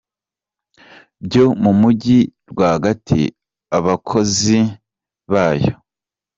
byo 1.25 1.45
mu 1.63 1.71
Mujyi 1.79 2.19
rwagati 2.51 3.21
Abakozi 3.77 4.59
bayo. 5.31 5.73